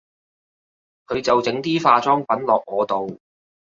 [1.05, 3.19] 佢就整啲化妝品落我度